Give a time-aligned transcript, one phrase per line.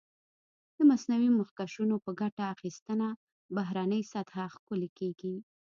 [0.75, 3.07] د مصنوعي مخکشونو په ګټه اخیستنه
[3.55, 5.35] بهرنۍ سطحه ښکلې کېږي.